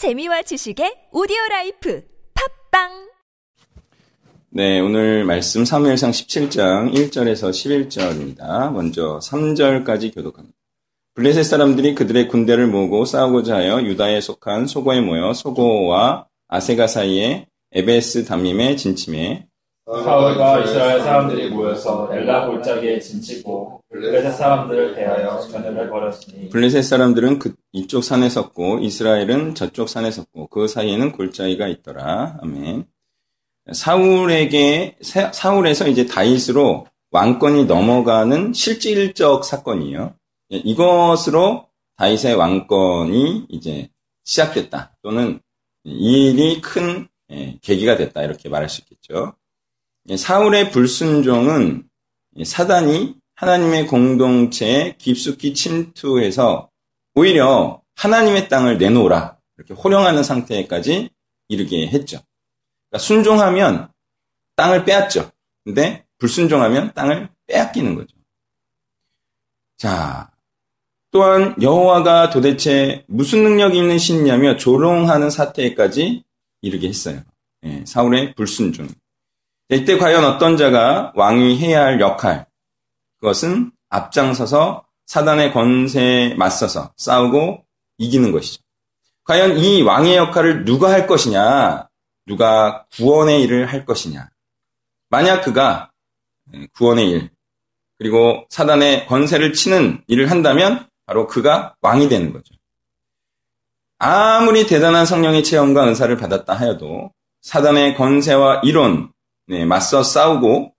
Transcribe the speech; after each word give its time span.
재미와 0.00 0.40
지식의 0.40 1.12
오디오 1.12 1.36
라이프 1.50 2.02
팟빵 2.70 3.10
네, 4.48 4.80
오늘 4.80 5.26
말씀 5.26 5.66
사무엘상 5.66 6.12
17장 6.12 6.94
1절에서 6.94 7.50
11절입니다. 7.50 8.72
먼저 8.72 9.18
3절까지 9.22 10.14
교독합니다. 10.14 10.56
블레셋 11.16 11.44
사람들이 11.44 11.94
그들의 11.94 12.28
군대를 12.28 12.66
모으고 12.66 13.04
싸우고자 13.04 13.56
하여 13.56 13.82
유다에 13.82 14.22
속한 14.22 14.68
소고에 14.68 15.02
모여 15.02 15.34
소고와 15.34 16.28
아세가 16.48 16.86
사이의 16.86 17.46
에베스담밈에 17.72 18.76
진치매 18.76 19.48
사울과 20.04 20.60
이스라엘 20.64 21.00
사람들이 21.00 21.50
모여서 21.50 22.08
엘라 22.12 22.46
골짜기에 22.46 23.00
진치고 23.00 23.82
블레셋 23.90 24.34
사람들을 24.34 24.94
대하여 24.94 25.40
전열을 25.40 25.90
벌였으니 25.90 26.48
블레셋 26.50 26.84
사람들은 26.84 27.38
그 27.40 27.54
이쪽 27.72 28.04
산에 28.04 28.28
섰고 28.28 28.78
이스라엘은 28.80 29.54
저쪽 29.56 29.88
산에 29.88 30.10
섰고 30.10 30.46
그 30.48 30.68
사이에는 30.68 31.12
골짜기가 31.12 31.66
있더라. 31.68 32.38
아멘. 32.42 32.84
사울에게 33.72 34.96
사- 35.02 35.32
사울에서 35.32 35.88
이제 35.88 36.06
다윗으로 36.06 36.86
왕권이 37.10 37.64
넘어가는 37.64 38.52
실질적 38.52 39.44
사건이에요. 39.44 40.14
예, 40.52 40.56
이것으로 40.56 41.66
다윗의 41.96 42.34
왕권이 42.34 43.46
이제 43.48 43.88
시작됐다. 44.24 44.96
또는 45.02 45.40
이 45.84 46.30
일이 46.30 46.60
큰 46.60 47.08
예, 47.32 47.58
계기가 47.62 47.96
됐다. 47.96 48.22
이렇게 48.22 48.48
말할 48.48 48.68
수 48.68 48.80
있겠죠. 48.82 49.34
예, 50.08 50.16
사울의 50.16 50.70
불순종은 50.70 51.88
예, 52.36 52.44
사단이 52.44 53.14
하나님의 53.34 53.86
공동체에 53.86 54.96
깊숙이 54.98 55.54
침투해서 55.54 56.70
오히려 57.14 57.82
하나님의 57.96 58.48
땅을 58.48 58.78
내놓으라. 58.78 59.38
이렇게 59.56 59.74
호령하는 59.74 60.22
상태까지 60.22 61.10
이르게 61.48 61.86
했죠. 61.88 62.20
그러니까 62.88 63.06
순종하면 63.06 63.90
땅을 64.56 64.84
빼앗죠. 64.84 65.30
근데 65.64 66.04
불순종하면 66.18 66.92
땅을 66.94 67.28
빼앗기는 67.46 67.94
거죠. 67.94 68.16
자, 69.76 70.30
또한 71.10 71.54
여호와가 71.60 72.30
도대체 72.30 73.04
무슨 73.08 73.42
능력이 73.42 73.78
있는 73.78 73.98
신이냐며 73.98 74.56
조롱하는 74.56 75.30
사태까지 75.30 76.22
이르게 76.62 76.88
했어요. 76.88 77.22
예, 77.64 77.84
사울의 77.86 78.34
불순종. 78.34 78.88
이때 79.70 79.96
과연 79.98 80.24
어떤 80.24 80.56
자가 80.56 81.12
왕이 81.14 81.58
해야 81.58 81.84
할 81.84 82.00
역할, 82.00 82.46
그것은 83.20 83.70
앞장서서 83.88 84.84
사단의 85.06 85.52
권세에 85.52 86.34
맞서서 86.34 86.92
싸우고 86.96 87.64
이기는 87.98 88.32
것이죠. 88.32 88.62
과연 89.24 89.58
이 89.58 89.82
왕의 89.82 90.16
역할을 90.16 90.64
누가 90.64 90.90
할 90.90 91.06
것이냐, 91.06 91.88
누가 92.26 92.84
구원의 92.92 93.42
일을 93.42 93.66
할 93.66 93.84
것이냐. 93.84 94.28
만약 95.08 95.42
그가 95.42 95.92
구원의 96.74 97.08
일, 97.10 97.30
그리고 97.98 98.46
사단의 98.50 99.06
권세를 99.06 99.52
치는 99.52 100.02
일을 100.08 100.30
한다면 100.30 100.88
바로 101.06 101.26
그가 101.28 101.76
왕이 101.80 102.08
되는 102.08 102.32
거죠. 102.32 102.54
아무리 103.98 104.66
대단한 104.66 105.06
성령의 105.06 105.44
체험과 105.44 105.86
은사를 105.86 106.16
받았다 106.16 106.54
하여도 106.54 107.12
사단의 107.42 107.96
권세와 107.96 108.62
이론, 108.64 109.12
네, 109.50 109.64
맞서 109.64 110.04
싸우고 110.04 110.72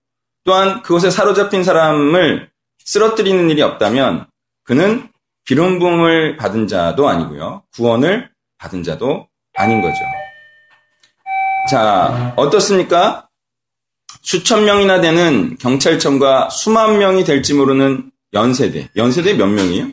또한 0.45 0.81
그곳에 0.81 1.11
사로잡힌 1.11 1.61
사람을 1.61 2.49
쓰러뜨리는 2.85 3.49
일이 3.49 3.61
없다면 3.61 4.27
그는 4.63 5.09
기름 5.45 5.77
부음을 5.77 6.37
받은 6.37 6.67
자도 6.67 7.09
아니고요. 7.09 7.63
구원을 7.73 8.31
받은 8.59 8.83
자도 8.83 9.27
아닌 9.55 9.81
거죠. 9.81 9.97
자, 11.69 12.33
어떻습니까? 12.37 13.27
수천 14.21 14.63
명이나 14.63 15.01
되는 15.01 15.57
경찰청과 15.57 16.49
수만 16.49 16.97
명이 16.97 17.25
될지 17.25 17.53
모르는 17.53 18.09
연세대. 18.31 18.87
연세대 18.95 19.33
몇 19.33 19.47
명이에요? 19.47 19.87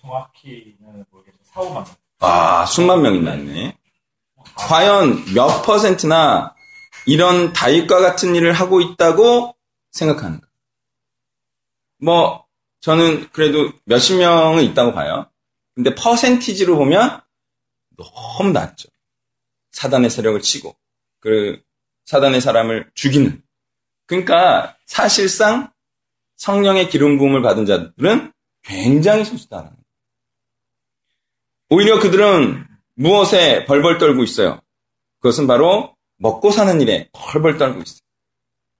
정확히는 0.00 1.06
모르겠어요. 1.10 1.42
사오만 1.52 1.84
아, 2.20 2.64
수만 2.66 3.02
명이 3.02 3.20
났네. 3.20 3.76
과연 4.54 5.24
몇 5.34 5.62
퍼센트나 5.62 6.53
이런 7.06 7.52
다윗과 7.52 8.00
같은 8.00 8.34
일을 8.34 8.52
하고 8.52 8.80
있다고 8.80 9.56
생각하는가? 9.92 10.46
뭐, 11.98 12.46
저는 12.80 13.30
그래도 13.30 13.72
몇십 13.84 14.18
명은 14.18 14.62
있다고 14.64 14.92
봐요. 14.92 15.30
근데 15.74 15.94
퍼센티지로 15.94 16.76
보면 16.76 17.20
너무 17.96 18.52
낮죠. 18.52 18.88
사단의 19.72 20.10
세력을 20.10 20.40
치고, 20.40 20.76
그, 21.20 21.60
사단의 22.04 22.40
사람을 22.40 22.90
죽이는. 22.94 23.42
그러니까 24.06 24.76
사실상 24.86 25.72
성령의 26.36 26.90
기름 26.90 27.16
부음을 27.16 27.42
받은 27.42 27.64
자들은 27.64 28.32
굉장히 28.62 29.24
거예요. 29.70 29.84
오히려 31.70 31.98
그들은 32.00 32.66
무엇에 32.94 33.64
벌벌 33.64 33.98
떨고 33.98 34.22
있어요? 34.22 34.60
그것은 35.20 35.46
바로 35.46 35.93
먹고 36.18 36.50
사는 36.50 36.80
일에 36.80 37.08
벌벌 37.12 37.58
떨고 37.58 37.82
있어요. 37.82 38.00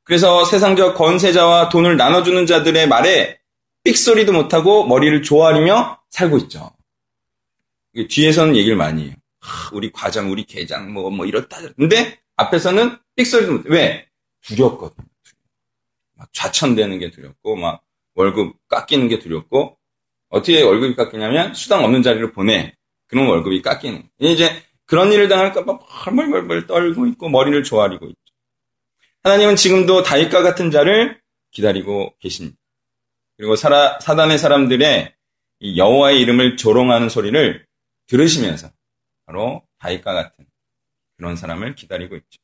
그래서 0.04 0.44
세상적 0.44 0.96
권세자와 0.96 1.70
돈을 1.70 1.96
나눠주는 1.96 2.46
자들의 2.46 2.88
말에 2.88 3.38
삑소리도 3.84 4.32
못하고 4.32 4.86
머리를 4.86 5.22
조아리며 5.22 6.00
살고 6.10 6.38
있죠. 6.38 6.74
뒤에서는 8.08 8.56
얘기를 8.56 8.76
많이 8.76 9.06
해요. 9.06 9.14
하, 9.40 9.70
우리 9.72 9.92
과장, 9.92 10.30
우리 10.30 10.44
계장, 10.44 10.92
뭐, 10.92 11.10
뭐, 11.10 11.26
이렇다. 11.26 11.58
근데 11.76 12.18
앞에서는 12.36 12.98
삑소리도 13.14 13.52
못해. 13.52 13.68
왜? 13.68 14.08
두렵거든요. 14.42 15.06
막 16.14 16.32
좌천되는 16.32 16.98
게 16.98 17.10
두렵고, 17.10 17.56
막 17.56 17.82
월급 18.14 18.56
깎이는 18.68 19.08
게 19.08 19.18
두렵고, 19.18 19.78
어떻게 20.30 20.62
월급이 20.62 20.96
깎이냐면 20.96 21.54
수당 21.54 21.84
없는 21.84 22.02
자리로 22.02 22.32
보내. 22.32 22.74
그럼 23.06 23.28
월급이 23.28 23.62
깎이는. 23.62 24.08
이제 24.18 24.62
그런 24.94 25.12
일을 25.12 25.26
당할까봐 25.28 25.80
벌벌벌 26.14 26.68
떨고 26.68 27.08
있고 27.08 27.28
머리를 27.28 27.64
조아리고 27.64 28.06
있죠. 28.06 28.20
하나님은 29.24 29.56
지금도 29.56 30.04
다윗과 30.04 30.44
같은 30.44 30.70
자를 30.70 31.20
기다리고 31.50 32.14
계십니다. 32.20 32.56
그리고 33.36 33.56
사라, 33.56 33.98
사단의 33.98 34.38
사람들의 34.38 35.12
이 35.58 35.76
여호와의 35.76 36.20
이름을 36.20 36.56
조롱하는 36.56 37.08
소리를 37.08 37.66
들으시면서 38.06 38.70
바로 39.26 39.64
다윗과 39.80 40.12
같은 40.12 40.46
그런 41.16 41.34
사람을 41.34 41.74
기다리고 41.74 42.14
있죠. 42.14 42.40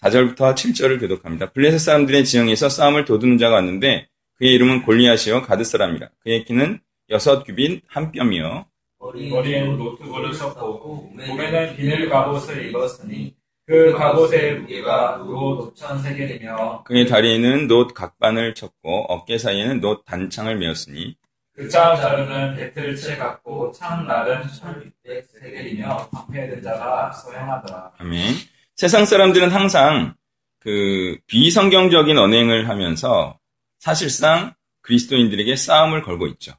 4절부터 0.00 0.54
7절을 0.54 0.98
교독합니다. 0.98 1.52
블레셋 1.52 1.78
사람들의 1.78 2.24
지형에서 2.24 2.70
싸움을 2.70 3.04
도두는 3.04 3.36
자가 3.36 3.56
왔는데 3.56 4.08
그의 4.36 4.54
이름은 4.54 4.84
골리앗이요 4.84 5.42
가드 5.42 5.64
사람이라. 5.64 6.08
그의 6.20 6.46
키는 6.46 6.80
여섯 7.10 7.44
규빗 7.44 7.82
한 7.86 8.12
뼘이요. 8.12 8.64
머리에는 9.00 9.78
노트볼을 9.78 10.34
썼고 10.34 11.12
몸에는 11.14 11.76
비늘 11.76 12.08
갑옷을 12.08 12.66
입었으니 12.66 13.34
그 13.66 13.92
갑옷의 13.92 14.60
무게가 14.60 15.16
로 15.24 15.72
5천 15.74 16.02
세겔이며 16.02 16.84
그의 16.84 17.06
다리에는 17.06 17.66
놋 17.66 17.94
각반을 17.94 18.54
쳤고 18.54 19.06
어깨 19.08 19.38
사이에는 19.38 19.80
놋 19.80 20.04
단창을 20.04 20.58
메었으니 20.58 21.16
그창 21.54 21.96
자루는 21.96 22.56
배틀을 22.56 22.96
채 22.96 23.16
갖고 23.16 23.70
창 23.72 24.06
날은 24.06 24.42
1600세겔이며 24.42 26.10
방패된 26.10 26.62
자가 26.62 27.06
앞서 27.06 27.32
행하더라. 27.32 27.92
아멘. 27.98 28.34
세상 28.76 29.04
사람들은 29.04 29.50
항상 29.50 30.14
그 30.58 31.18
비성경적인 31.26 32.16
언행을 32.16 32.68
하면서 32.68 33.38
사실상 33.78 34.54
그리스도인들에게 34.82 35.54
싸움을 35.56 36.02
걸고 36.02 36.26
있죠. 36.28 36.52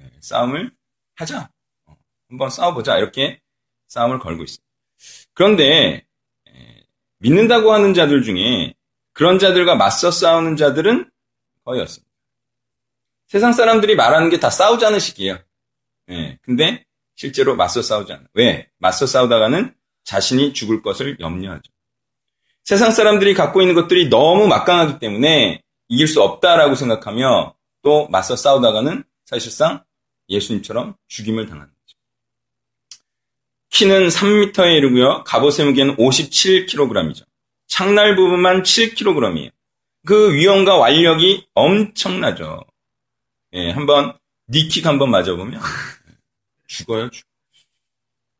예, 0.00 0.10
싸움을 0.20 0.70
하자. 1.16 1.50
어, 2.28 2.30
한번 2.30 2.50
싸워보자. 2.50 2.98
이렇게 2.98 3.40
싸움을 3.88 4.18
걸고 4.18 4.44
있어요. 4.44 4.64
그런데 5.34 6.04
예, 6.48 6.84
믿는다고 7.18 7.72
하는 7.72 7.94
자들 7.94 8.22
중에 8.22 8.74
그런 9.12 9.38
자들과 9.38 9.74
맞서 9.74 10.10
싸우는 10.10 10.56
자들은 10.56 11.10
거의 11.64 11.80
없습니다. 11.80 12.08
세상 13.28 13.52
사람들이 13.52 13.94
말하는 13.94 14.30
게 14.30 14.38
다 14.40 14.50
싸우자는 14.50 14.98
식이에요. 15.00 15.38
예, 16.10 16.38
근데 16.42 16.84
실제로 17.14 17.56
맞서 17.56 17.82
싸우지 17.82 18.12
않아요. 18.12 18.26
왜? 18.34 18.68
맞서 18.78 19.06
싸우다가는 19.06 19.74
자신이 20.04 20.54
죽을 20.54 20.82
것을 20.82 21.18
염려하죠. 21.20 21.70
세상 22.64 22.90
사람들이 22.90 23.34
갖고 23.34 23.60
있는 23.60 23.74
것들이 23.74 24.08
너무 24.08 24.46
막강하기 24.46 24.98
때문에 24.98 25.62
이길 25.88 26.06
수 26.06 26.22
없다라고 26.22 26.74
생각하며 26.74 27.54
또 27.82 28.08
맞서 28.08 28.36
싸우다가는 28.36 29.04
사실상 29.24 29.84
예수님처럼 30.28 30.94
죽임을 31.08 31.46
거죠. 31.46 31.77
키는 33.70 34.08
3m에 34.08 34.76
이르고요. 34.76 35.24
갑옷의 35.24 35.66
무게는 35.66 35.96
57kg이죠. 35.96 37.24
창날 37.66 38.16
부분만 38.16 38.62
7kg이에요. 38.62 39.50
그 40.06 40.34
위험과 40.34 40.76
완력이 40.76 41.48
엄청나죠. 41.54 42.64
예, 43.52 43.70
한번 43.70 44.16
니킥 44.48 44.86
한번 44.86 45.10
맞아보면 45.10 45.60
죽어요. 46.66 47.10
죽어. 47.10 47.28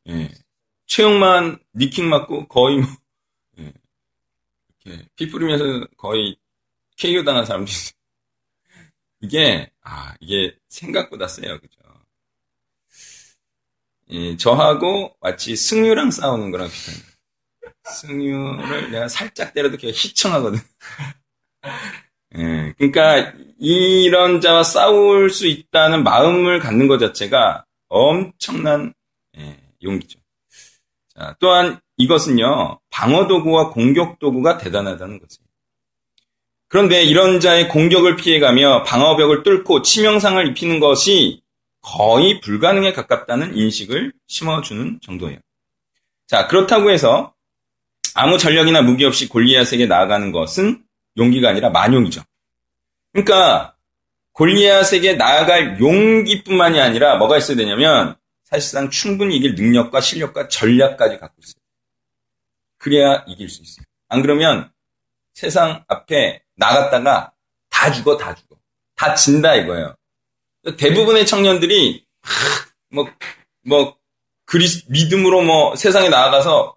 예, 0.08 0.30
최영만 0.86 1.58
니킹 1.75 2.08
맞고 2.08 2.48
거의 2.48 2.78
뭐, 2.78 2.88
예. 3.58 3.72
이렇게 4.84 5.06
피 5.16 5.28
뿌리면서 5.28 5.86
거의 5.96 6.36
KO 6.96 7.22
당한 7.25 7.44
사람들이 7.44 7.72
있어요. 7.75 7.92
이게, 9.20 9.70
아, 9.82 10.14
이게 10.20 10.56
생각보다 10.69 11.28
세요. 11.28 11.60
그죠? 11.60 11.77
예, 14.10 14.37
저하고 14.37 15.14
마치 15.20 15.55
승유랑 15.55 16.10
싸우는 16.10 16.50
거랑 16.50 16.69
비슷한 16.69 16.94
거예요. 16.94 17.14
승유를 17.84 18.90
내가 18.90 19.08
살짝 19.08 19.52
때려도 19.52 19.76
걔가 19.76 19.93
희청하거든. 19.93 20.58
예, 22.37 22.75
그러니까 22.76 23.32
이런 23.58 24.40
자와 24.40 24.62
싸울 24.62 25.31
수 25.31 25.46
있다는 25.46 26.05
마음을 26.05 26.58
갖는 26.58 26.88
것 26.88 26.99
자체가 26.99 27.64
엄청난 27.88 28.94
예, 29.38 29.58
용기죠. 29.82 30.19
자, 31.14 31.37
또한 31.40 31.81
이것은요 31.96 32.81
방어 32.90 33.26
도구와 33.26 33.70
공격 33.70 34.19
도구가 34.19 34.58
대단하다는 34.58 35.19
거죠. 35.19 35.43
그런데 36.69 37.02
이런 37.02 37.40
자의 37.40 37.66
공격을 37.69 38.16
피해가며 38.16 38.84
방어벽을 38.84 39.43
뚫고 39.43 39.82
치명상을 39.82 40.46
입히는 40.49 40.81
것이 40.81 41.43
거의 41.80 42.40
불가능에 42.40 42.92
가깝다는 42.92 43.56
인식을 43.56 44.12
심어주는 44.26 45.00
정도예요. 45.02 45.38
자, 46.26 46.46
그렇다고 46.46 46.90
해서 46.90 47.34
아무 48.14 48.36
전력이나 48.38 48.82
무기 48.82 49.04
없이 49.04 49.28
골리앗에게 49.28 49.86
나아가는 49.86 50.32
것은 50.32 50.84
용기가 51.16 51.48
아니라 51.50 51.70
만용이죠. 51.70 52.22
그러니까 53.12 53.76
골리앗에게 54.32 55.14
나아갈 55.14 55.80
용기뿐만이 55.80 56.80
아니라 56.80 57.16
뭐가 57.16 57.38
있어야 57.38 57.56
되냐면 57.56 58.16
사실상 58.44 58.90
충분히 58.90 59.36
이길 59.36 59.54
능력과 59.54 60.00
실력과 60.00 60.48
전략까지 60.48 61.19
갖고 61.19 61.34
있어요. 61.42 61.60
그래야 62.78 63.25
이길 63.26 63.48
수 63.48 63.62
있어요. 63.62 63.84
안 64.08 64.22
그러면 64.22 64.70
세상 65.34 65.84
앞에 65.88 66.42
나갔다가 66.56 67.32
다 67.70 67.92
죽어, 67.92 68.16
다 68.16 68.34
죽어. 68.34 68.56
다 68.96 69.14
진다 69.14 69.54
이거예요. 69.54 69.94
대부분의 70.76 71.26
청년들이 71.26 72.05
뭐, 72.90 73.08
뭐, 73.64 73.96
그리스, 74.44 74.84
믿음으로 74.88 75.43
뭐 75.43 75.76
세상에 75.76 76.08
나아가서 76.08 76.76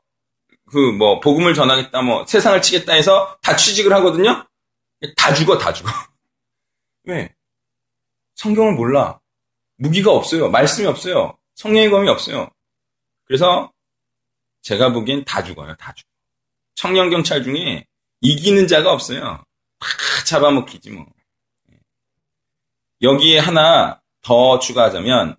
그 0.72 0.92
뭐 0.98 1.19
복음을 1.19 1.54
전하겠다, 1.54 2.01
뭐 2.01 2.25
세상을 2.25 2.62
치겠다 2.62 2.94
해서 2.94 3.38
다 3.42 3.56
취직을 3.56 3.92
하거든요? 3.95 4.45
다 5.18 5.33
죽어, 5.33 5.57
다 5.57 5.74
죽어. 5.74 5.89
왜? 7.04 7.33
성경을 8.36 8.74
몰라. 8.74 9.19
무기가 9.78 10.12
없어요. 10.12 10.50
말씀이 10.50 10.88
없어요. 10.88 11.38
성령의 11.56 11.89
검이 11.89 12.07
없어요. 12.07 12.50
그래서 13.25 13.72
제가 14.62 14.94
보기엔 14.94 15.25
다 15.25 15.44
죽어요. 15.44 15.75
다 15.75 15.94
죽어. 15.94 16.10
청년 16.75 17.10
경찰 17.10 17.44
중에 17.44 17.86
이기는 18.22 18.68
자가 18.68 18.92
없어요. 18.94 19.44
다 19.80 19.88
잡아먹히지 20.25 20.92
뭐. 20.92 21.06
여기에 23.01 23.39
하나 23.39 24.00
더 24.21 24.59
추가하자면 24.59 25.36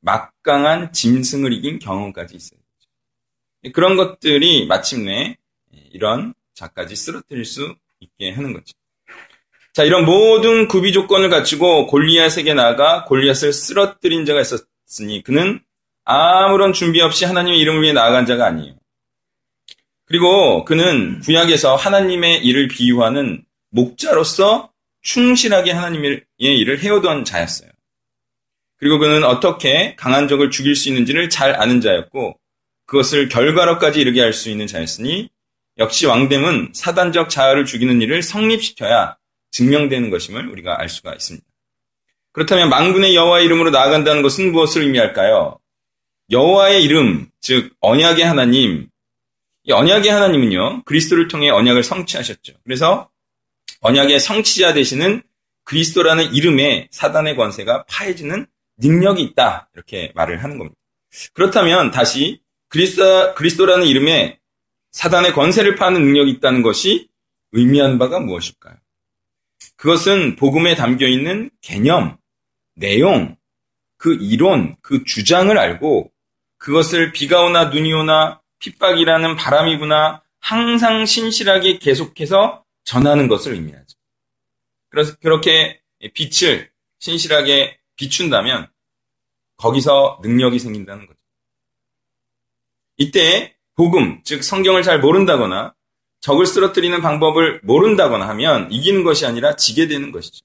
막강한 0.00 0.92
짐승을 0.92 1.52
이긴 1.52 1.78
경험까지 1.78 2.36
있어요. 2.36 2.60
그런 3.72 3.96
것들이 3.96 4.66
마침내 4.66 5.36
이런 5.92 6.34
자까지 6.54 6.94
쓰러뜨릴 6.94 7.44
수 7.44 7.74
있게 8.00 8.30
하는 8.32 8.52
거죠. 8.52 8.72
자, 9.72 9.84
이런 9.84 10.04
모든 10.04 10.68
구비 10.68 10.92
조건을 10.92 11.28
갖추고 11.28 11.86
골리앗에게 11.88 12.54
나가 12.54 13.04
골리앗을 13.04 13.52
쓰러뜨린 13.52 14.24
자가 14.24 14.40
있었으니 14.40 15.22
그는 15.22 15.60
아무런 16.04 16.72
준비 16.72 17.00
없이 17.00 17.24
하나님의 17.24 17.58
이름을 17.60 17.82
위해 17.82 17.92
나아간 17.92 18.24
자가 18.24 18.46
아니에요. 18.46 18.74
그리고 20.06 20.64
그는 20.64 21.20
구약에서 21.20 21.74
하나님의 21.74 22.44
일을 22.44 22.68
비유하는 22.68 23.44
목자로서 23.70 24.70
충실하게 25.06 25.70
하나님의 25.70 26.24
일을 26.38 26.82
해오던 26.82 27.24
자였어요. 27.24 27.70
그리고 28.76 28.98
그는 28.98 29.22
어떻게 29.22 29.94
강한 29.94 30.26
적을 30.26 30.50
죽일 30.50 30.74
수 30.74 30.88
있는지를 30.88 31.30
잘 31.30 31.54
아는 31.54 31.80
자였고 31.80 32.38
그것을 32.86 33.28
결과로까지 33.28 34.00
이르게 34.00 34.20
할 34.20 34.32
수 34.32 34.50
있는 34.50 34.66
자였으니 34.66 35.28
역시 35.78 36.06
왕됨은 36.06 36.72
사단적 36.74 37.30
자아를 37.30 37.64
죽이는 37.66 38.02
일을 38.02 38.22
성립시켜야 38.22 39.16
증명되는 39.52 40.10
것임을 40.10 40.48
우리가 40.48 40.80
알 40.80 40.88
수가 40.88 41.12
있습니다. 41.12 41.46
그렇다면 42.32 42.68
망군의 42.68 43.14
여호와의 43.14 43.46
이름으로 43.46 43.70
나아간다는 43.70 44.22
것은 44.22 44.50
무엇을 44.52 44.82
의미할까요? 44.82 45.58
여호와의 46.30 46.82
이름, 46.82 47.30
즉 47.40 47.72
언약의 47.80 48.24
하나님. 48.24 48.88
이 49.62 49.72
언약의 49.72 50.10
하나님은요 50.10 50.82
그리스도를 50.84 51.28
통해 51.28 51.48
언약을 51.50 51.84
성취하셨죠. 51.84 52.54
그래서 52.64 53.08
언약의 53.80 54.20
성취자 54.20 54.72
되시는 54.72 55.22
그리스도라는 55.64 56.32
이름에 56.34 56.88
사단의 56.90 57.36
권세가 57.36 57.84
파해지는 57.86 58.46
능력이 58.78 59.22
있다 59.22 59.68
이렇게 59.74 60.12
말을 60.14 60.42
하는 60.42 60.58
겁니다. 60.58 60.78
그렇다면 61.34 61.90
다시 61.90 62.40
그리스도, 62.68 63.34
그리스도라는 63.34 63.86
이름에 63.86 64.38
사단의 64.92 65.32
권세를 65.32 65.76
파는 65.76 66.02
능력이 66.02 66.30
있다는 66.32 66.62
것이 66.62 67.08
의미하는 67.52 67.98
바가 67.98 68.20
무엇일까요? 68.20 68.76
그것은 69.76 70.36
복음에 70.36 70.74
담겨 70.74 71.06
있는 71.06 71.50
개념, 71.60 72.16
내용, 72.74 73.36
그 73.98 74.14
이론, 74.14 74.76
그 74.82 75.04
주장을 75.04 75.56
알고 75.56 76.10
그것을 76.58 77.12
비가 77.12 77.42
오나 77.42 77.66
눈이 77.66 77.92
오나 77.92 78.40
핍박이라는 78.58 79.36
바람이 79.36 79.78
부나 79.78 80.22
항상 80.40 81.06
신실하게 81.06 81.78
계속해서 81.78 82.64
전하는 82.86 83.28
것을 83.28 83.52
의미하죠. 83.52 83.98
그래서 84.88 85.14
그렇게 85.20 85.82
빛을 86.14 86.70
신실하게 87.00 87.78
비춘다면 87.96 88.70
거기서 89.58 90.20
능력이 90.22 90.58
생긴다는 90.58 91.06
거죠. 91.06 91.18
이때 92.96 93.56
복음, 93.74 94.22
즉 94.24 94.42
성경을 94.42 94.82
잘 94.82 95.00
모른다거나 95.00 95.74
적을 96.20 96.46
쓰러뜨리는 96.46 96.98
방법을 97.02 97.60
모른다거나 97.64 98.26
하면 98.28 98.70
이기는 98.72 99.04
것이 99.04 99.26
아니라 99.26 99.56
지게 99.56 99.86
되는 99.86 100.12
것이죠. 100.12 100.44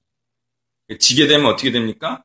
지게 0.98 1.26
되면 1.28 1.46
어떻게 1.46 1.70
됩니까? 1.70 2.24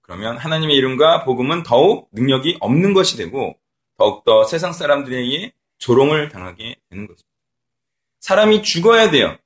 그러면 0.00 0.36
하나님의 0.36 0.74
이름과 0.76 1.24
복음은 1.24 1.62
더욱 1.62 2.08
능력이 2.12 2.56
없는 2.60 2.94
것이 2.94 3.16
되고 3.16 3.56
더욱더 3.96 4.44
세상 4.44 4.72
사람들에게 4.72 5.52
조롱을 5.78 6.30
당하게 6.30 6.76
되는 6.90 7.06
거죠. 7.06 7.22
사람이 8.18 8.62
죽어야 8.62 9.10
돼요. 9.10 9.36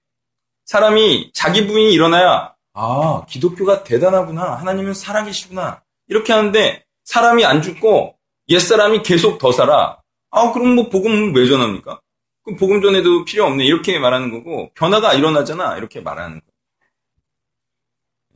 사람이 0.67 1.31
자기 1.33 1.67
부인이 1.67 1.93
일어나야 1.93 2.55
아 2.75 3.25
기독교가 3.27 3.83
대단하구나 3.83 4.57
하나님은 4.57 4.93
살아계시구나 4.93 5.83
이렇게 6.09 6.33
하는데 6.35 6.85
사람이 7.05 7.45
안 7.45 7.63
죽고 7.63 8.17
옛 8.51 8.59
사람이 8.59 9.03
계속 9.03 9.39
더 9.39 9.51
살아 9.51 9.99
아, 10.31 10.53
그럼 10.53 10.75
뭐 10.75 10.91
복음 10.91 11.35
왜 11.35 11.47
전합니까? 11.47 11.99
그럼 12.43 12.59
복음 12.59 12.83
전에도 12.83 13.25
필요 13.25 13.45
없네. 13.47 13.65
이렇게 13.65 13.99
말하는 13.99 14.31
거고, 14.31 14.71
변화가 14.75 15.15
일어나잖아. 15.15 15.79
이렇게 15.79 16.01
말하는 16.03 16.43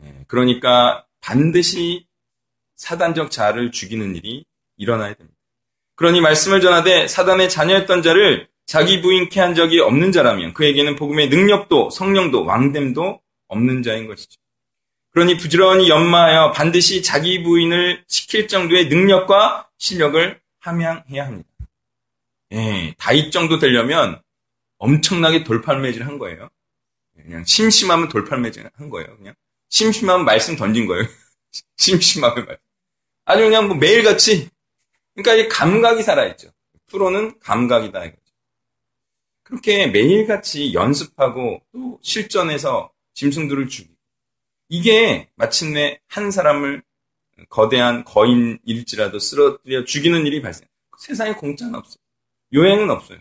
거예요. 0.00 0.10
예, 0.18 0.24
그러니까 0.26 1.04
반드시 1.20 2.06
사단적 2.76 3.30
자를 3.30 3.70
죽이는 3.70 4.16
일이 4.16 4.46
일어나야 4.78 5.12
됩니다. 5.12 5.36
그러니 5.96 6.22
말씀을 6.22 6.62
전하되 6.62 7.06
사단의 7.06 7.50
자녀였던 7.50 8.02
자를 8.02 8.48
자기 8.70 9.02
부인케 9.02 9.40
한 9.40 9.56
적이 9.56 9.80
없는 9.80 10.12
자라면 10.12 10.54
그에게는 10.54 10.94
복음의 10.94 11.28
능력도 11.28 11.90
성령도 11.90 12.44
왕됨도 12.44 13.20
없는 13.48 13.82
자인 13.82 14.06
것이죠. 14.06 14.40
그러니 15.10 15.38
부지런히 15.38 15.88
연마하여 15.88 16.52
반드시 16.52 17.02
자기 17.02 17.42
부인을 17.42 18.04
시킬 18.06 18.46
정도의 18.46 18.86
능력과 18.86 19.68
실력을 19.76 20.40
함양해야 20.60 21.26
합니다. 21.26 21.48
예, 22.52 22.94
다윗 22.96 23.32
정도 23.32 23.58
되려면 23.58 24.22
엄청나게 24.78 25.42
돌팔매질 25.42 26.06
한 26.06 26.18
거예요. 26.18 26.48
그냥 27.24 27.44
심심하면 27.44 28.08
돌팔매질 28.08 28.70
한 28.72 28.88
거예요. 28.88 29.16
그냥 29.16 29.34
심심하면 29.68 30.24
말씀 30.24 30.54
던진 30.54 30.86
거예요. 30.86 31.08
심심하면 31.76 32.46
말씀. 32.46 32.62
아주 33.24 33.42
그냥 33.42 33.66
뭐 33.66 33.76
매일같이. 33.76 34.48
그러니까 35.16 35.34
이 35.44 35.48
감각이 35.48 36.04
살아있죠. 36.04 36.52
프로는 36.86 37.40
감각이다. 37.40 38.19
그렇게 39.50 39.88
매일같이 39.88 40.72
연습하고 40.72 41.60
또 41.72 41.98
실전에서 42.02 42.92
짐승들을 43.14 43.68
죽이고 43.68 43.92
이게 44.68 45.28
마침내 45.34 45.98
한 46.06 46.30
사람을 46.30 46.82
거대한 47.48 48.04
거인일지라도 48.04 49.18
쓰러뜨려 49.18 49.84
죽이는 49.84 50.24
일이 50.26 50.40
발생. 50.40 50.68
세상에 50.98 51.32
공짜는 51.34 51.74
없어요. 51.74 51.96
요행은 52.54 52.90
없어요. 52.90 53.18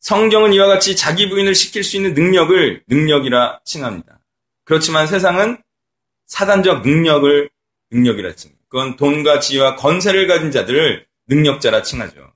성경은 0.00 0.52
이와 0.54 0.66
같이 0.66 0.96
자기 0.96 1.28
부인을 1.28 1.54
시킬 1.54 1.84
수 1.84 1.96
있는 1.96 2.14
능력을 2.14 2.82
능력이라 2.88 3.60
칭합니다. 3.64 4.18
그렇지만 4.64 5.06
세상은 5.06 5.62
사단적 6.26 6.82
능력을 6.82 7.48
능력이라 7.92 8.34
칭합니다. 8.34 8.66
그건 8.68 8.96
돈과 8.96 9.38
지위와 9.38 9.76
건세를 9.76 10.26
가진 10.26 10.50
자들을 10.50 11.06
능력자라 11.28 11.82
칭하죠. 11.82 12.32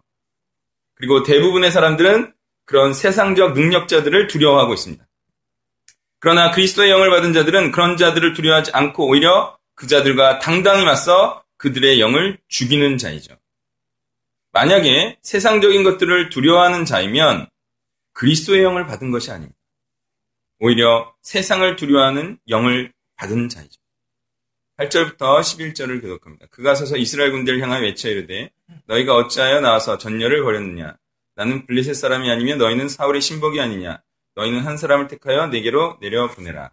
그리고 0.96 1.22
대부분의 1.22 1.70
사람들은 1.70 2.32
그런 2.64 2.92
세상적 2.92 3.54
능력자들을 3.54 4.26
두려워하고 4.26 4.74
있습니다. 4.74 5.06
그러나 6.18 6.50
그리스도의 6.50 6.90
영을 6.90 7.10
받은 7.10 7.32
자들은 7.32 7.70
그런 7.70 7.96
자들을 7.96 8.32
두려워하지 8.34 8.72
않고 8.72 9.08
오히려 9.08 9.56
그 9.74 9.86
자들과 9.86 10.40
당당히 10.40 10.84
맞서 10.84 11.44
그들의 11.58 12.00
영을 12.00 12.38
죽이는 12.48 12.98
자이죠. 12.98 13.36
만약에 14.52 15.18
세상적인 15.22 15.84
것들을 15.84 16.30
두려워하는 16.30 16.84
자이면 16.86 17.48
그리스도의 18.14 18.62
영을 18.62 18.86
받은 18.86 19.10
것이 19.10 19.30
아닙니다. 19.30 19.56
오히려 20.58 21.14
세상을 21.20 21.76
두려워하는 21.76 22.38
영을 22.48 22.92
받은 23.16 23.50
자이죠. 23.50 23.80
8절부터 24.78 25.40
11절을 25.40 26.02
교독합니다. 26.02 26.46
그가 26.50 26.74
서서 26.74 26.96
이스라엘 26.96 27.32
군대를 27.32 27.60
향하여 27.62 27.82
외쳐 27.82 28.10
이르되 28.10 28.50
너희가 28.86 29.14
어찌하여 29.16 29.60
나와서 29.60 29.96
전열을 29.96 30.42
벌였느냐 30.42 30.96
나는 31.34 31.66
블리셋 31.66 31.94
사람이 31.94 32.30
아니면 32.30 32.58
너희는 32.58 32.88
사울의 32.88 33.22
신복이 33.22 33.58
아니냐 33.58 34.02
너희는 34.34 34.60
한 34.60 34.76
사람을 34.76 35.08
택하여 35.08 35.46
내게로 35.46 35.98
내려 36.00 36.28
보내라. 36.28 36.70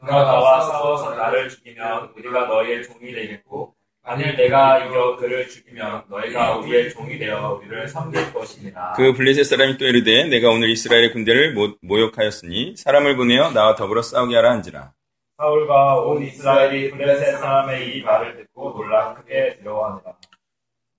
그가 0.00 0.24
나와 0.24 0.60
싸워서 0.62 1.14
나를 1.16 1.50
죽이면 1.50 2.12
우리가 2.16 2.46
너희의 2.46 2.82
종이 2.84 3.12
되겠고 3.12 3.74
만일 4.02 4.36
내가 4.36 4.84
이겨 4.84 5.16
그를 5.16 5.46
죽이면 5.46 6.04
너희가 6.08 6.56
우리의 6.58 6.90
종이 6.92 7.18
되어 7.18 7.58
우리를 7.60 7.88
섬길 7.88 8.32
것이니라. 8.32 8.94
그 8.96 9.12
블레셋 9.12 9.44
사람이 9.44 9.76
또 9.76 9.84
이르되 9.84 10.24
내가 10.24 10.48
오늘 10.48 10.70
이스라엘의 10.70 11.12
군대를 11.12 11.52
모, 11.52 11.74
모욕하였으니 11.82 12.76
사람을 12.78 13.16
보내어 13.16 13.50
나와 13.52 13.74
더불어 13.74 14.00
싸우게 14.00 14.34
하라 14.34 14.52
한지라. 14.52 14.93
사울과 15.36 16.00
온 16.00 16.22
이스라엘이 16.22 16.92
블레셋 16.92 17.38
사람의 17.38 17.96
이 17.98 18.02
말을 18.02 18.36
듣고 18.36 18.70
놀라 18.70 19.14
크게 19.14 19.56
두려워하니라. 19.58 20.16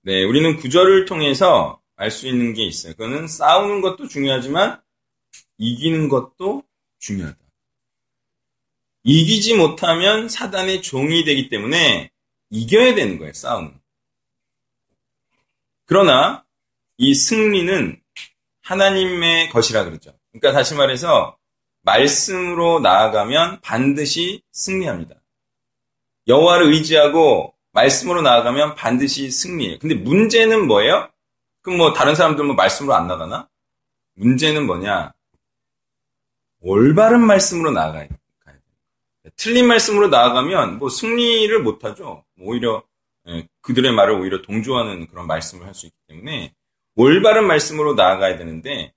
네, 0.02 0.24
우리는 0.24 0.56
구절을 0.56 1.06
통해서 1.06 1.80
알 1.96 2.10
수 2.10 2.28
있는 2.28 2.52
게 2.52 2.62
있어요. 2.64 2.92
그거는 2.92 3.26
싸우는 3.26 3.80
것도 3.80 4.06
중요하지만 4.08 4.80
이기는 5.56 6.08
것도 6.10 6.62
중요하다. 6.98 7.38
이기지 9.04 9.54
못하면 9.54 10.28
사단의 10.28 10.82
종이 10.82 11.24
되기 11.24 11.48
때문에 11.48 12.10
이겨야 12.50 12.94
되는 12.94 13.18
거예요, 13.18 13.32
싸움은. 13.32 13.72
그러나 15.86 16.44
이 16.98 17.14
승리는 17.14 18.02
하나님의 18.62 19.48
것이라 19.50 19.84
그러죠. 19.84 20.18
그러니까 20.32 20.52
다시 20.52 20.74
말해서 20.74 21.35
말씀으로 21.86 22.80
나아가면 22.80 23.60
반드시 23.62 24.42
승리합니다. 24.52 25.14
여호와를 26.26 26.66
의지하고 26.72 27.54
말씀으로 27.72 28.22
나아가면 28.22 28.74
반드시 28.74 29.30
승리해요. 29.30 29.78
근데 29.78 29.94
문제는 29.94 30.66
뭐예요? 30.66 31.08
그럼 31.62 31.78
뭐 31.78 31.92
다른 31.92 32.14
사람들 32.14 32.44
뭐 32.44 32.54
말씀으로 32.54 32.94
안 32.94 33.06
나가나? 33.06 33.48
문제는 34.14 34.66
뭐냐? 34.66 35.12
올바른 36.60 37.20
말씀으로 37.20 37.70
나아가야 37.70 38.08
돼요. 38.08 38.18
틀린 39.36 39.66
말씀으로 39.68 40.08
나아가면 40.08 40.78
뭐 40.78 40.88
승리를 40.88 41.62
못하죠. 41.62 42.24
오히려 42.40 42.82
예, 43.28 43.46
그들의 43.60 43.92
말을 43.92 44.14
오히려 44.14 44.40
동조하는 44.42 45.08
그런 45.08 45.26
말씀을 45.26 45.66
할 45.66 45.74
수 45.74 45.86
있기 45.86 45.96
때문에 46.08 46.54
올바른 46.94 47.46
말씀으로 47.46 47.94
나아가야 47.94 48.38
되는데 48.38 48.92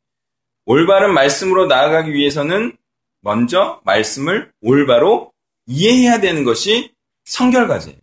올바른 0.66 1.14
말씀으로 1.14 1.66
나아가기 1.66 2.14
위해서는 2.14 2.78
먼저 3.22 3.82
말씀을 3.86 4.52
올바로 4.62 5.34
이해해야 5.66 6.20
되는 6.20 6.44
것이 6.44 6.94
성결과제예요. 7.26 8.00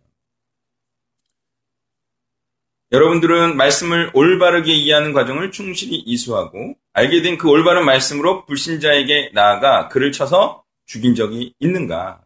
여러분들은 2.91 3.57
말씀을 3.57 4.11
올바르게 4.13 4.71
이해하는 4.73 5.11
과정을 5.13 5.51
충실히 5.51 5.97
이수하고 5.97 6.75
알게 6.93 7.21
된 7.21 7.37
그 7.37 7.49
올바른 7.49 7.83
말씀으로 7.85 8.45
불신자에게 8.45 9.31
나아가 9.33 9.89
그를 9.89 10.11
쳐서 10.13 10.63
죽인 10.85 11.13
적이 11.13 11.53
있는가? 11.59 12.23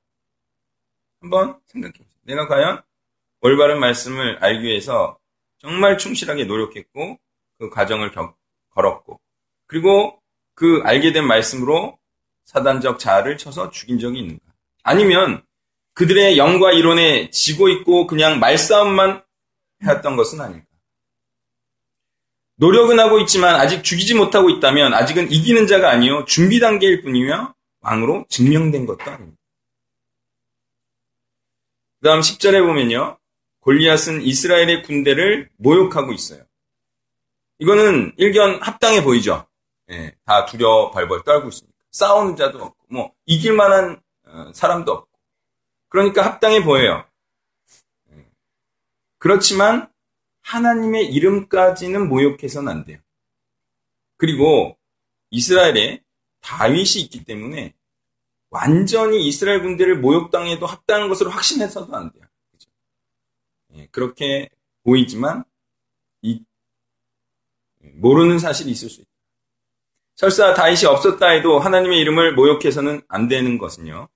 한번 1.20 1.60
생각해 1.68 1.94
보세요. 1.94 2.14
내가 2.24 2.48
과연 2.48 2.82
올바른 3.42 3.80
말씀을 3.80 4.38
알기 4.44 4.64
위해서 4.64 5.18
정말 5.58 5.98
충실하게 5.98 6.46
노력했고 6.46 7.20
그 7.58 7.70
과정을 7.72 8.12
겪, 8.12 8.38
걸었고 8.70 9.20
그리고 9.66 10.22
그 10.54 10.82
알게 10.84 11.12
된 11.12 11.26
말씀으로 11.26 11.98
사단적 12.46 13.00
자아를 13.00 13.38
쳐서 13.38 13.70
죽인 13.70 14.00
적이 14.00 14.20
있는가? 14.20 14.44
아니면 14.84 15.44
그들의 15.94 16.38
영과 16.38 16.72
이론에 16.72 17.30
지고 17.30 17.70
있고 17.70 18.08
그냥 18.08 18.40
말싸움만 18.40 19.24
해왔던 19.84 20.16
것은 20.16 20.42
아닐까? 20.42 20.66
노력은 22.56 23.00
하고 23.00 23.20
있지만 23.20 23.56
아직 23.56 23.84
죽이지 23.84 24.14
못하고 24.14 24.50
있다면 24.50 24.94
아직은 24.94 25.32
이기는 25.32 25.66
자가 25.68 25.90
아니요 25.90 26.26
준비 26.26 26.60
단계일 26.60 27.02
뿐이며 27.02 27.56
왕으로 27.82 28.26
증명된 28.30 28.86
것도 28.86 29.10
아닙니다. 29.10 29.42
그 32.00 32.08
다음 32.08 32.20
10절에 32.20 32.66
보면요. 32.66 33.18
골리앗은 33.62 34.22
이스라엘의 34.22 34.84
군대를 34.84 35.50
모욕하고 35.58 36.14
있어요. 36.14 36.44
이거는 37.60 38.14
일견 38.18 38.62
합당해 38.62 39.04
보이죠? 39.04 39.48
예, 39.92 40.16
다 40.26 40.46
두려워 40.46 40.92
벌벌 40.92 41.24
떨고 41.24 41.50
있습니다. 41.50 41.71
싸우는 41.92 42.36
자도 42.36 42.64
없고, 42.64 42.86
뭐, 42.90 43.14
이길 43.26 43.54
만한 43.54 44.02
어, 44.26 44.52
사람도 44.54 44.92
없고. 44.92 45.20
그러니까 45.90 46.26
합당해 46.26 46.64
보여요. 46.64 47.06
예. 48.12 48.26
그렇지만, 49.18 49.92
하나님의 50.42 51.14
이름까지는 51.14 52.10
모욕해서는 52.10 52.72
안 52.72 52.84
돼요. 52.84 53.00
그리고 54.18 54.78
이스라엘에 55.30 56.04
다윗이 56.42 57.02
있기 57.04 57.24
때문에 57.24 57.74
완전히 58.50 59.26
이스라엘 59.28 59.62
군대를 59.62 60.00
모욕당해도 60.00 60.66
합당한 60.66 61.10
것으로 61.10 61.30
확신해서도 61.30 61.96
안 61.96 62.12
돼요. 62.12 62.26
그렇죠? 62.50 62.70
예, 63.74 63.88
그렇게 63.88 64.50
보이지만 64.84 65.46
이 66.22 66.44
모르는 67.80 68.40
사실이 68.40 68.72
있을 68.72 68.90
수 68.90 69.02
있다. 69.02 69.11
설사 70.22 70.54
다윗이 70.54 70.86
없었다 70.86 71.30
해도 71.30 71.58
하나님의 71.58 72.00
이름을 72.02 72.36
모욕해서는 72.36 73.02
안 73.08 73.28
되는 73.28 73.58
것은요. 73.58 74.08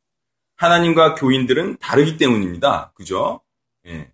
하나님과 0.56 1.16
교인들은 1.16 1.78
다르기 1.78 2.18
때문입니다. 2.18 2.92
그죠? 2.94 3.42
예. 3.88 4.12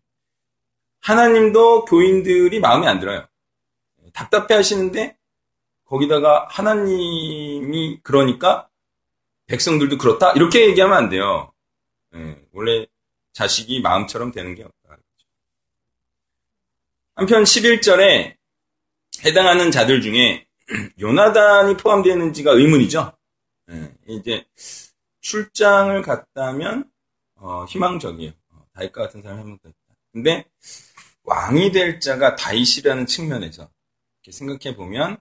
하나님도 1.01 1.83
교인들이 1.83 2.61
마음에 2.61 2.87
안 2.87 3.01
들어요. 3.01 3.27
답답해 4.13 4.53
하시는데 4.55 5.17
거기다가 5.83 6.47
하나님이 6.49 7.99
그러니까 8.03 8.69
백성들도 9.47 9.97
그렇다? 9.97 10.31
이렇게 10.31 10.67
얘기하면 10.67 10.97
안 10.97 11.09
돼요. 11.09 11.51
예, 12.15 12.41
원래 12.53 12.85
자식이 13.33 13.81
마음처럼 13.81 14.31
되는 14.31 14.55
게 14.55 14.63
없다. 14.63 14.97
한편 17.15 17.43
11절에 17.43 18.37
해당하는 19.25 19.71
자들 19.71 20.01
중에 20.01 20.47
요나단이 20.99 21.77
포함되는지가 21.77 22.51
의문이죠. 22.51 23.13
예, 23.71 23.93
이제 24.07 24.45
출장을 25.21 26.01
갔다면 26.01 26.89
어, 27.35 27.65
희망적이에요. 27.65 28.31
어, 28.51 28.65
다윗과 28.73 29.01
같은 29.03 29.21
사람이 29.21 29.39
한명더 29.39 29.69
있다. 29.69 29.77
근데 30.13 30.45
왕이 31.23 31.71
될 31.71 31.99
자가 31.99 32.35
다윗이라는 32.35 33.05
측면에서 33.05 33.69
이렇게 34.23 34.31
생각해 34.31 34.75
보면 34.75 35.17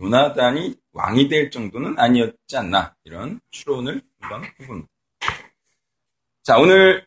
요나단이 0.00 0.76
왕이 0.92 1.28
될 1.28 1.50
정도는 1.50 1.98
아니었지 1.98 2.56
않나 2.56 2.94
이런 3.04 3.40
추론을 3.50 4.02
한번 4.20 4.44
해봅니다. 4.60 4.88
자 6.42 6.58
오늘 6.58 7.06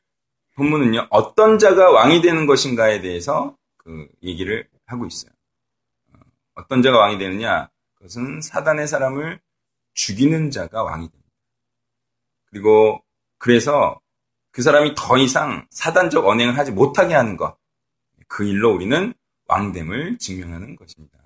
본문은요 0.55 1.07
어떤 1.09 1.59
자가 1.59 1.91
왕이 1.91 2.21
되는 2.21 2.45
것인가에 2.45 3.01
대해서 3.01 3.57
그 3.77 4.07
얘기를 4.23 4.67
하고 4.85 5.05
있어요. 5.05 5.34
어, 6.55 6.61
어떤 6.61 6.81
자가 6.81 6.97
왕이 6.97 7.17
되느냐 7.17 7.69
그것은 7.95 8.41
사단의 8.41 8.87
사람을 8.87 9.39
죽이는 9.93 10.51
자가 10.51 10.83
왕이 10.83 11.09
됩니다. 11.09 11.31
그리고 12.45 13.03
그래서 13.37 13.99
그 14.51 14.61
사람이 14.61 14.95
더 14.95 15.17
이상 15.17 15.67
사단적 15.69 16.25
언행을 16.25 16.57
하지 16.57 16.71
못하게 16.71 17.13
하는 17.13 17.37
것. 17.37 17.57
그 18.27 18.45
일로 18.45 18.73
우리는 18.73 19.13
왕됨을 19.47 20.17
증명하는 20.17 20.75
것입니다. 20.75 21.19